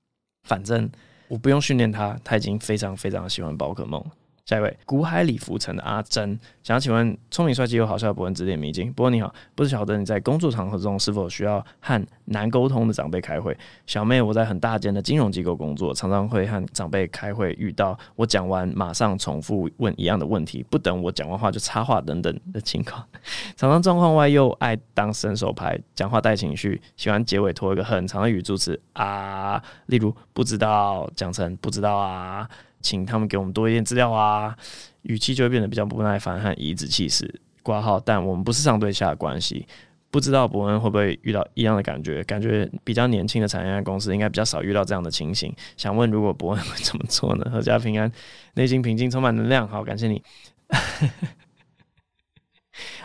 [0.43, 0.87] 反正
[1.29, 4.05] 我不用训练他，他已经非常非常喜欢宝可梦。
[4.47, 8.93] 下一位，古海里浮沉的阿珍，想要请问聪明帅气又好笑的博文指点迷津。
[8.93, 13.59] 博文你好，不是晓得你在工作场合中是否需要和难沟通的长辈开会？
[13.89, 23.05] 小妹，我在很大间的金融机构工作，常常会和长辈开会，遇到我讲完马上重复问一样的问题，不等我讲完话就插话等等的情况。
[23.57, 32.49] 常常状况外又爱当伸手牌，讲话带情绪，喜欢结尾拖一个很长的语助词啊，例如不知道讲成不知道啊。
[32.81, 34.57] 请他们给我们多一点资料啊，
[35.03, 37.99] 语气就会变得比较不耐烦和颐指气使挂号。
[37.99, 39.67] 但我们不是上对下的关系，
[40.11, 42.23] 不知道伯恩会不会遇到一样的感觉？
[42.25, 45.55] 感觉比较年轻的产业公司应该比较少遇到这样的情形。
[45.77, 47.45] 想问，如果伯恩会怎么做呢？
[47.53, 48.11] 阖家平安，
[48.55, 49.67] 内心平静，充满能量。
[49.67, 50.23] 好，感谢你。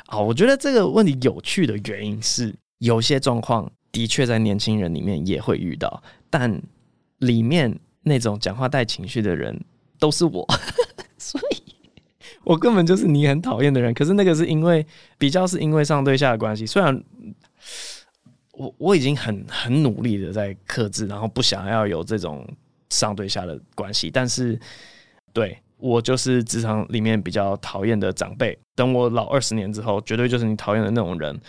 [0.06, 6.62] 好，我觉得这个问题有趣的原因是，有些状况的确在年轻人里面也会遇到，但
[7.20, 9.60] 里面那种讲话带情绪的人。
[10.00, 10.44] 都是我，
[11.20, 11.76] 所以
[12.44, 13.94] 我根本就是你很讨厌的人。
[13.94, 14.84] 可是那个是因为
[15.20, 16.66] 比较是因为上对下的关系。
[16.66, 17.04] 虽然
[18.54, 22.44] 我我已经很很努力的在克制，然后不想要有这种
[22.90, 24.60] 上对下的关系，但是
[25.34, 28.58] 对我就是职场里面比较讨厌的长辈。
[28.74, 31.40] 等我老二十年之后，绝对就是你讨厌的那种人。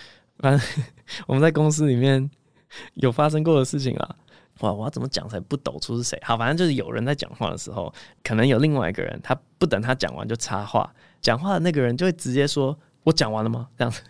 [0.40, 0.84] 反正
[1.26, 2.30] 我们在公司里面
[2.96, 4.16] 有发生过的事情啊。
[4.62, 4.72] 哇！
[4.72, 6.18] 我要怎么讲才不抖出是谁？
[6.22, 7.92] 好，反正就是有人在讲话的时候，
[8.24, 14.00] 可能有另外一个人，他不等他讲完就插话，讲话的那个人就会直接说：“我讲完了吗？”这样子，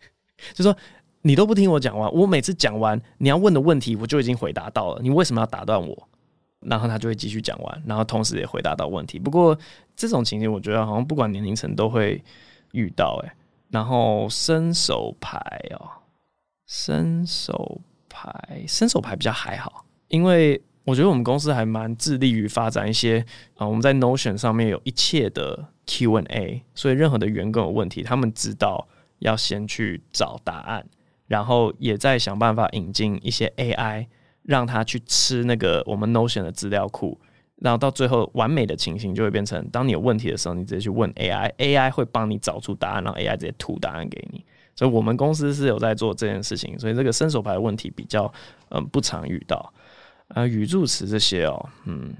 [0.54, 0.76] 就说
[1.22, 6.08] 你都不听我讲完，我每次讲完你要问的问题，我就已经回答到了，你为什么要打断我？
[6.60, 9.16] 然后他就会继续讲完，然后同时也回答到问题。
[9.16, 9.56] 不过
[9.94, 12.20] 这种情形，我觉得好像不管年龄层都会
[12.72, 13.20] 遇到。
[13.22, 13.30] 诶，
[13.70, 15.38] 然后伸手牌
[15.78, 15.86] 哦，
[16.66, 19.84] 伸手牌，伸手牌比较还好。
[20.08, 23.24] 因为我觉得我们公司还蛮致力于发展一些
[23.56, 30.86] 啊，我们在 Notion 上面有一切的 Q&A，所以任何的员工有问题，他们知道要先去找答案，
[31.26, 34.06] 然后也在想办法引进一些 AI，
[34.42, 37.20] 让他去吃那个我们 Notion 的资料库，
[37.56, 44.42] 然后到最后完美的情形就会变成，当你有问题的时候，你直接去问 AI，AI 会帮你找出答案，然后 AI 直接吐答案给你。
[44.74, 48.32] 所以我们公司是有在做这件事情，所以这个伸手牌的问题比较
[48.70, 49.72] 嗯不常遇到。
[50.34, 52.14] 呃，语助词这些哦，嗯，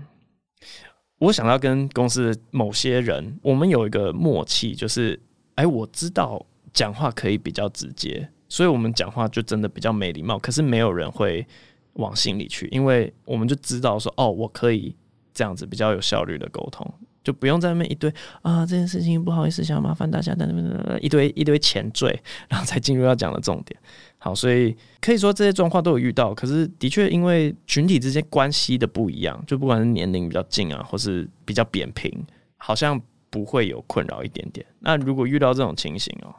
[1.18, 5.20] 我想要跟公司某些人，我们有一个默契，就是
[5.56, 10.38] 哎，我知道讲话可以比较直接，所以我们讲话就真的比较没礼貌。
[10.38, 11.46] 可是没有人会
[11.94, 14.96] 往心里去，因为我们就知道说，哦，我可以
[15.34, 16.90] 这样子比较有效率的沟通。
[17.28, 18.10] 就不用在那边一堆
[18.40, 23.78] 啊，这件事情不好意思，想要麻烦大家在那边一堆一堆前缀，然后才进入要讲的重点。
[24.16, 32.10] 好，所以可以说这些状况都有遇到，可是的确因为群体之间关系的不一样，就不管是年龄比较近啊，或是比较扁平，
[32.56, 34.64] 好像不会有困扰一点点。
[34.80, 36.34] 那如果遇到这种情形哦，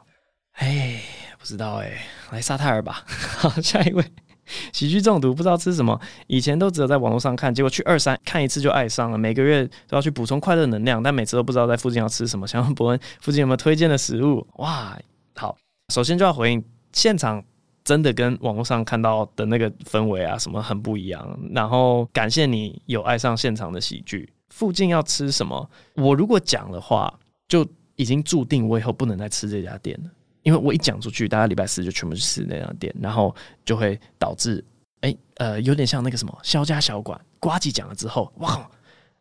[0.54, 1.00] 哎，
[1.38, 3.04] 不知道哎，来沙泰尔吧。
[3.38, 4.04] 好，下一位。
[4.72, 12.46] 喜剧中毒不知道吃什么，以前都只有在网络上看，结果去二三看一次就爱上了，每个月都要去补充快乐能量，但每次都不知道在附近要吃什么。
[12.48, 14.46] 想问博恩附近有没有推荐的食物？
[14.56, 14.98] 哇，
[15.36, 15.56] 好，
[15.92, 17.42] 首先就要回应，现场
[17.84, 21.38] 真的跟网络上看到的那个氛围啊什么很不一样。
[21.52, 24.32] 然后感谢你有爱上现场的喜剧。
[24.50, 25.70] 附近要吃什么？
[25.94, 27.12] 我如果讲的话，
[27.48, 30.10] 就已经注定我以后不能再吃这家店了。
[30.50, 33.32] 因为我一讲出去，大家礼拜四就全部去吃那家店，然后
[33.64, 34.64] 就会导致，
[35.02, 38.68] 哎，呃，有点像那个什么萧家小馆，呱吉讲了之后，哇，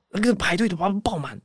[0.09, 1.39] 那个排队的哇爆满。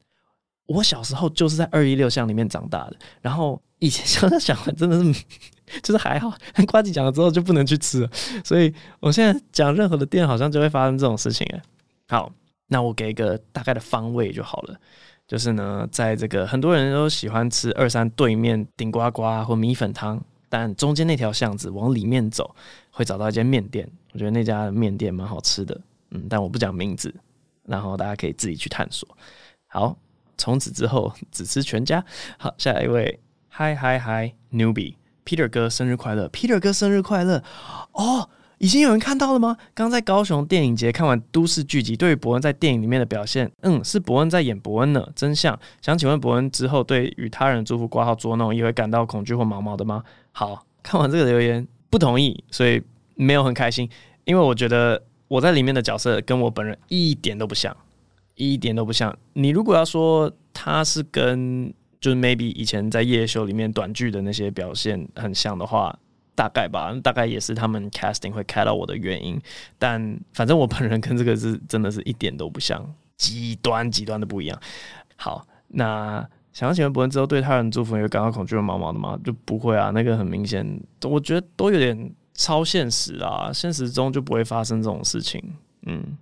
[0.64, 5.24] 我小时候就是在二一六巷里面长大的，然后以前萧家小馆真的是
[5.82, 8.10] 就是还好，但呱吉讲了之后就不能去吃了，
[8.42, 11.62] 所以我现在讲任何的店，好像就会发生这种事情哎。
[12.08, 12.32] 好，
[12.68, 14.80] 那我给一个大概的方位就好了。
[15.26, 22.54] 就是呢，在这个很多人都喜欢吃二三对面顶呱呱或米粉汤，但中间那条巷子往里面走，
[22.90, 23.88] 会找到一间面店。
[24.12, 27.14] 我觉得那家面店蛮好吃的，嗯，但我不讲名字，
[27.64, 29.08] 然后大家可以自己去探索。
[29.66, 29.96] 好，
[30.36, 32.04] 从此之后只吃全家。
[32.38, 37.42] 好，下一位，嗨嗨嗨，Newbie，Peter 哥生日快乐，Peter 哥生日快乐，
[37.92, 38.28] 哦。
[38.64, 39.54] 已经有人看到了吗？
[39.74, 45.06] 刚在高雄电影节看完都市剧集，对于伯恩在电影里面的表现，嗯，是伯恩在演伯恩呢。
[45.14, 50.02] 真相，想请问伯恩之后对与他人祝福挂号捉弄，也会感到恐惧或毛毛的吗？
[50.32, 52.82] 好，看完这个留言不同意，所以
[53.16, 53.86] 没有很开心，
[54.24, 57.76] 因为我觉得我在里面的角色跟我本人一点都不像，
[58.34, 59.14] 一点都不像。
[59.34, 65.94] 你如果要说他是跟就是 maybe 以前在夜秀里面短剧的那些表现很像的话。
[66.34, 69.40] 大概吧，大概也是他们 casting 会开到我的原因，
[69.78, 72.84] 但反正我本人跟这个是真的是一点都不像，
[73.16, 74.60] 极端极端的不一样。
[75.16, 79.18] 好，那想要请问博恩之后对他人祝福，有感到恐惧和毛毛的吗？
[79.24, 85.42] 就不会啊，那个很明显，我觉得都有点超现实啊，现实中就不会发生这种事情。
[85.86, 86.16] 嗯，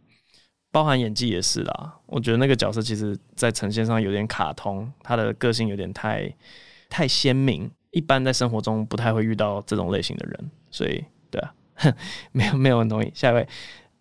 [0.70, 6.35] 包含演技也是啦，我觉得那个角色其实在呈现上有点卡通，他的个性有点太
[6.90, 7.70] 太鲜明。
[7.93, 11.55] 一般在生活中不太会遇到这种类型的人，所以对啊，
[12.33, 13.11] 没有没有很同意。
[13.15, 13.49] 下一位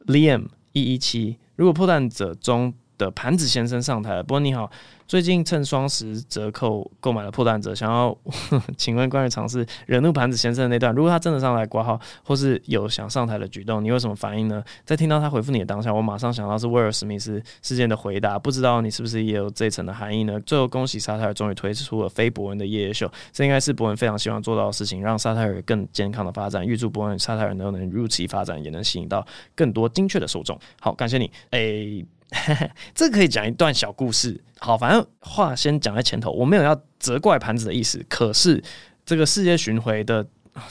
[0.08, 4.70] ，Liam 一一七，如果破蛋者中的盘子先生上台了，不过你好。
[5.08, 8.18] 最近趁双十折扣购买了破蛋者，想要
[8.78, 14.64] 请问关于尝试惹怒盘子先生的那段，如果他真的上来挂号，或是有想上台的举动，你有什么反应呢？
[14.86, 20.40] 在听到他回复你的当下，我马上想到是威尔史密斯事件的回答，不知道你是不是也有这层的含义呢？
[20.46, 26.66] 最后恭喜沙泰尔终于推出了非博恩的夜夜秀，这应该是博恩非常希望做到的事情，让沙泰尔更健康的发展。
[26.66, 30.58] 预祝博恩与沙泰尔都能如期发展，也能吸引到更多精确的受众。
[30.80, 31.30] 好，感谢你。
[31.50, 32.06] 诶、
[32.96, 34.41] 这可以讲一段小故事。
[34.60, 38.04] 好，反正话先讲在前头，我没有要责怪盘子的意思。
[38.08, 38.63] 可是
[39.06, 40.26] 这个世界巡回的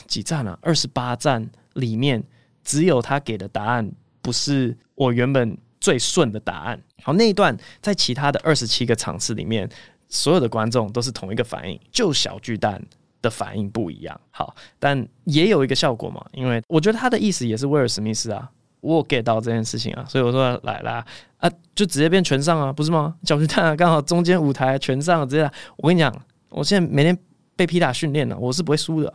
[0.07, 2.23] 几站啊，二十八站里面，
[2.63, 6.81] 只有他给的答案不是我原本最顺的答案。
[7.03, 9.69] 好，那一段在其他的二十七个场次里面，
[10.09, 12.81] 所有的观众都是同一个反应，就小巨蛋
[13.21, 14.19] 的反应不一样。
[14.31, 18.49] 好，但也有一个效果嘛，因为我觉得他的意思也是威尔史密斯啊。
[18.81, 21.05] 我 get 到这件事情啊，所以我说来啦
[21.37, 23.15] 啊，就直接变全上啊，不是吗？
[23.23, 25.53] 小巨蛋啊，刚好中间舞台全上，直接来。
[25.77, 26.13] 我跟你讲，
[26.49, 27.17] 我现在每天
[27.55, 29.13] 被皮打训练了，我是不会输的。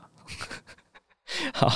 [1.53, 1.71] 好，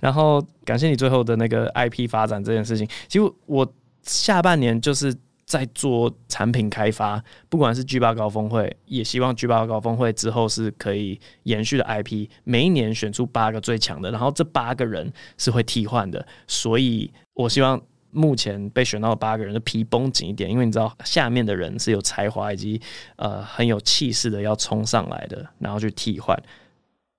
[0.00, 3.70] 然后感谢你最后的那个 IP 发展这件事情，其实我
[4.02, 5.14] 下半年就是。
[5.46, 22.80] 在做产品开发，不管是 G 八高峰会，也希望 G 八高峰会之后是可以延续的 IP，每一年选出八个最强的，然后这八个人是会替换的，所以我希望目前被选到的八个人的皮绷紧一点，因为你知道下面的人是有才华以及
[23.14, 26.36] 呃很有气势的要冲上来的，然后去替换，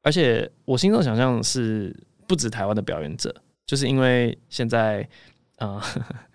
[0.03, 1.95] 而且我心中想象是
[2.27, 3.33] 不止台湾的表演者，
[3.65, 5.07] 就是因为现在
[5.59, 5.81] 啊。
[5.81, 5.81] 呃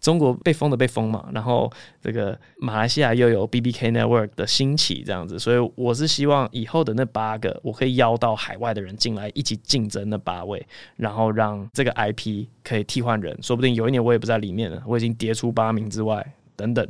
[0.00, 1.70] 中国被封的被封嘛，然后
[2.00, 10.64] 这个马来西亚又有 BBK Network 的兴起这样子，所以我是希望以后的那八个，我可以邀到海外的人进来一起竞争那八位，
[10.96, 16.86] 然后让这个 IP 可以替换人，说不定有一年我也不在里面了，我已经跌出八名之外等等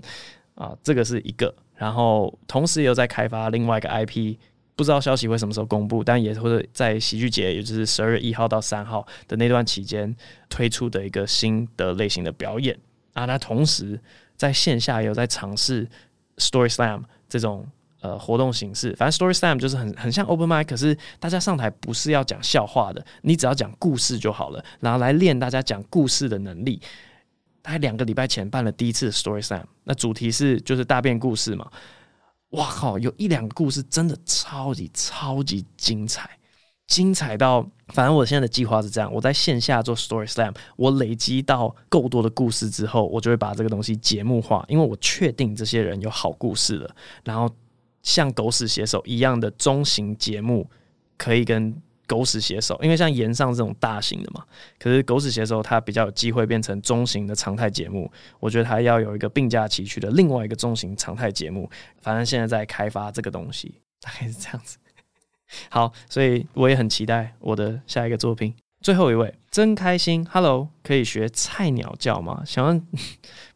[0.54, 4.36] 啊，这个是一个，然后同时又在开发另外一个 IP。
[4.78, 10.14] 不知道消息会什么时候公布，但也会在喜剧节，也就是十二月一号到三号的那段期间
[10.48, 12.78] 推出的一个新的类型的表演
[13.12, 13.24] 啊。
[13.24, 14.00] 那同时
[14.36, 15.84] 在线下也有在尝试
[16.36, 17.66] Story Slam 这种
[18.00, 18.94] 呃活动形式。
[18.94, 26.80] 反正 Story Slam 就是很很像 Open Mic，可是大家上台不是要讲笑话的，你只要讲故事就好了，然后来练大家讲故事的能力。
[27.60, 31.68] 大概两个礼拜前办了第一次 Story Slam，那主题是就是大便故事嘛。
[32.50, 32.98] 哇靠！
[32.98, 36.30] 有一两个故事真的超级超级精彩，
[36.86, 46.94] 精彩到反正我现在的计划是这样：我在线下做 Story Slam，我累积到够多的故事之后，我就会把这个东西节目化，因为我确定这些人有好故事了，
[47.24, 47.48] 然后
[48.02, 50.70] 像狗屎写手一样的中型节目
[51.16, 51.82] 可以跟。
[52.08, 54.44] 狗屎写手，因为像炎上这种大型的嘛，
[54.80, 58.10] 可是狗屎写手它比较有机会变成中型的常态节目。
[58.40, 61.70] 我觉得它要有一个并驾齐驱的另外一个中型常态节目。
[62.00, 64.78] 反正现在在开发这个东西，大概是这样子。
[65.70, 68.54] 好，所以我也很期待我的下一个作品。
[68.80, 72.42] 最后一位真开心，Hello，可以学菜鸟叫吗？
[72.46, 72.86] 想问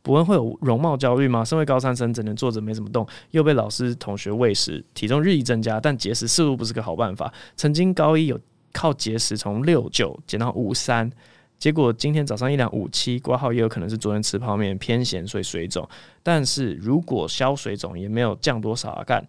[0.03, 1.45] 博恩会有容貌焦虑吗？
[1.45, 7.33] 身为高三生，整天坐着没怎么动，又被老师同学喂食，体重日益增加，但节食似乎不是个好办法。
[7.57, 8.39] 曾经高一有
[8.73, 11.11] 靠节食从六九减到五三，
[11.59, 15.89] 结果今天早上一量五七，挂号也有可能是昨天吃泡面偏咸所以水肿。
[16.23, 19.25] 但是如果消水肿也没有降多少啊，干！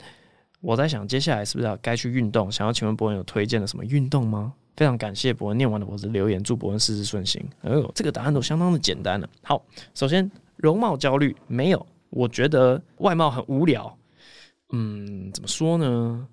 [0.59, 2.51] 我在想接下来是不是要该去运动？
[2.51, 4.53] 想要请问博恩有推荐的什么运动吗？
[4.75, 7.39] 非常感谢博恩念完了我的留言，祝博恩事事顺心。
[7.61, 9.29] 哎呦，这个答案都相当的简单了。
[9.43, 9.61] 好，
[9.93, 13.97] 首先容貌焦虑没有，我觉得外貌很无聊。
[14.71, 16.27] 嗯，怎么说呢？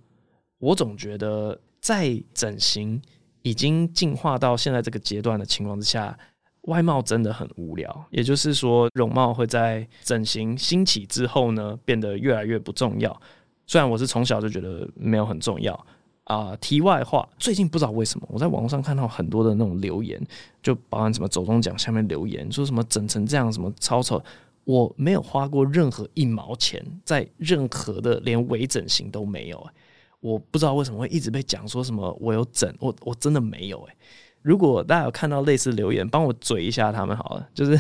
[0.58, 3.00] 我总觉得在整形
[3.42, 6.18] 已经进化到现在这个阶段的情况之下，
[6.62, 8.06] 外貌真的很无聊。
[8.10, 13.18] 也就是说，容貌会在整形兴起之后呢，变得越来越不重要。
[13.66, 15.86] 虽然我是从小就觉得没有很重要。
[16.30, 20.24] 啊、题外话，最近不知道为什么，我在网络上看到很多的那种留言，
[20.62, 24.22] 就包含什么走中奖下面留言，说什么整成这样，什么超丑。
[24.62, 29.72] 我没有花过任何一毛钱在任何的连微整形都没有、欸，
[30.20, 33.96] 我不知道为什么会一直被讲说什么我有整，我我真的没有、欸，
[34.42, 37.76] 如果大家有看到类似留言，帮我嘴一下他们好了，就是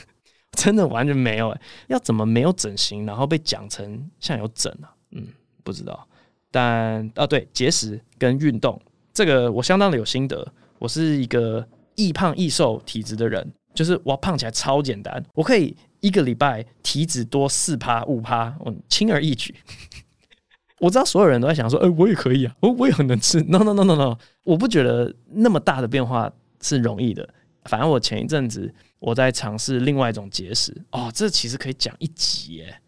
[0.52, 4.94] 真的完全没有、欸，要怎么没有整形，然后被讲成像有整啊？
[5.10, 5.26] 嗯，
[5.62, 6.08] 不知道。
[6.50, 8.80] 但啊，对，节食跟运动
[9.12, 10.52] 这个我相当的有心得。
[10.78, 19.54] 我是一个易胖易瘦体质的人，就是我胖起来超简单，我可以一个礼拜体脂多四趴五趴，我轻而易举。
[20.80, 23.42] 我知道所有人都在想说，哎、我也可以啊，我我也很能吃。
[23.42, 26.32] No no no no no，我不觉得那么大的变化
[26.62, 27.28] 是容易的。
[27.64, 32.80] 反正我前一阵子我在尝试另外一种节食，哦，这其实可以讲一集耶。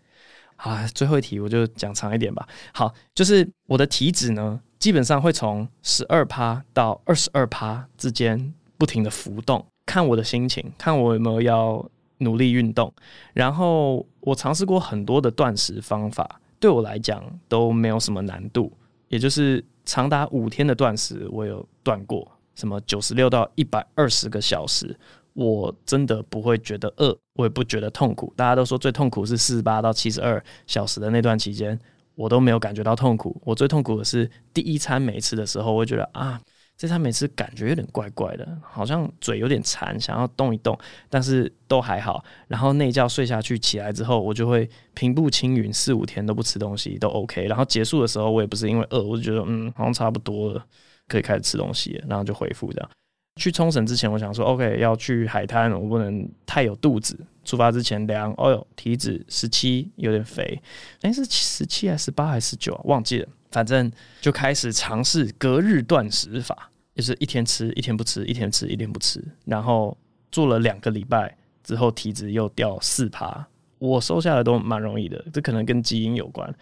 [0.62, 2.46] 啊，最后一题我就讲长一点吧。
[2.72, 11.84] 好，就是我的体脂呢，基本上会从十二趴到二十二趴之间不停的浮动，看我的心情，看我有没有要
[12.18, 12.92] 努力运动。
[13.32, 18.72] 然后我尝试过很多的断食方法，对我来讲都没有什么难度，
[19.08, 24.96] 也就是长达五天的断食，我有断过，什么九十六到一百二十个小时。
[25.34, 28.32] 我真的不会觉得饿，我也不觉得痛苦。
[28.36, 31.78] 大家都说最痛苦是四十八到七十二小时的那段期间，
[32.14, 33.40] 我都没有感觉到痛苦。
[33.44, 36.40] 我最痛苦的是第一餐没吃的时候，我会觉得啊，
[36.76, 40.78] 这餐没吃感觉有点怪怪的，好像嘴有点馋，想要动一动，
[41.08, 42.22] 但是都还好。
[42.48, 47.46] 然后那一觉睡下去，起来之后我就会平步青云，四五天都不吃东西都 OK。
[47.46, 50.62] 然后结束的时候，我也不是因为饿，我就觉得嗯，好像差不多了，
[51.08, 52.90] 可以开始吃东西，然后就恢复这样。
[53.36, 57.18] 去冲绳之前，我想说，OK，要去海滩，我不能太有肚子。
[57.44, 60.60] 出发之前量，哦哟，体脂十七，有点肥。
[61.00, 62.80] 哎、是十七还是十八还是十九啊？
[62.84, 63.28] 忘记了。
[63.50, 69.20] 反正就开始尝试隔日断食法，就是一天吃，一天不吃，一天吃，一天不吃。
[69.44, 69.96] 然后
[70.30, 73.44] 做了两个礼拜之后，体脂又掉四趴。
[73.78, 76.54] 我瘦下来都蛮容易的，这可能跟基因有关。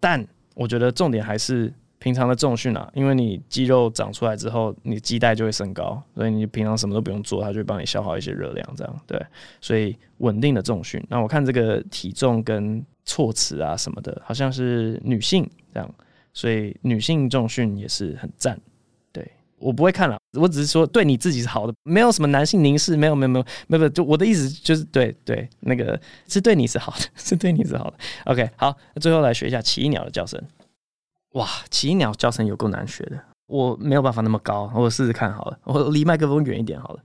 [0.00, 1.72] 但我觉得重点还是。
[2.02, 9.24] 平常的重训啊，因为你肌肉长出来之后，你基代就会升高，所以你平常什么都不用做，它就会帮你消耗一些热量，这样对。
[9.60, 11.00] 所以稳定的重训。
[11.08, 15.94] 那我看这个体重跟措辞啊什么的，好像是女性这样，
[16.32, 18.60] 所以女性重训也是很赞。
[19.12, 19.24] 对，
[19.58, 27.94] 我不会看了，我只是说对你自己是好的，没有什么男性凝视，没有没有没有没有，就我的意思就是对对，那个是对你是好的， 是对你是好的。
[28.24, 30.42] OK，好，那最后来学一下奇异鸟的叫声。
[31.32, 37.00] 哇，奇鸟叫声有够难学的，我没有办法那么高，我试试看好了，我离麦克风远一点好了。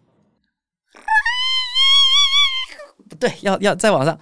[3.10, 4.20] 不对，要要再往上。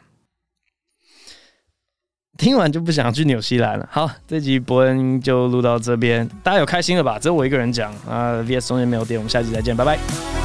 [2.38, 3.88] 听完就不想去纽西兰了。
[3.90, 7.18] 好，这集博恩就录到这边，大家有开心了吧？
[7.18, 8.34] 只有我一个人讲啊。
[8.42, 10.41] VS 中间没有电，我们下集再见，拜拜。